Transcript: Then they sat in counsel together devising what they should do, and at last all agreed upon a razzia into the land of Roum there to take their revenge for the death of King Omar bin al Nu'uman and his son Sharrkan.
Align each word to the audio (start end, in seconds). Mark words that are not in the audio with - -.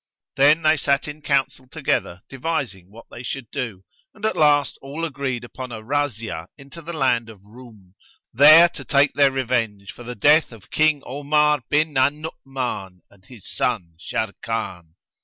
Then 0.35 0.63
they 0.63 0.77
sat 0.77 1.07
in 1.07 1.21
counsel 1.21 1.67
together 1.67 2.23
devising 2.27 2.89
what 2.89 3.05
they 3.11 3.21
should 3.21 3.51
do, 3.51 3.83
and 4.15 4.25
at 4.25 4.35
last 4.35 4.79
all 4.81 5.05
agreed 5.05 5.43
upon 5.43 5.71
a 5.71 5.83
razzia 5.83 6.47
into 6.57 6.81
the 6.81 6.91
land 6.91 7.29
of 7.29 7.45
Roum 7.45 7.93
there 8.33 8.67
to 8.69 8.83
take 8.83 9.13
their 9.13 9.31
revenge 9.31 9.91
for 9.91 10.01
the 10.01 10.15
death 10.15 10.51
of 10.51 10.71
King 10.71 11.03
Omar 11.05 11.61
bin 11.69 11.95
al 11.97 12.09
Nu'uman 12.09 13.03
and 13.11 13.25
his 13.27 13.47
son 13.47 13.95
Sharrkan. 13.99 14.95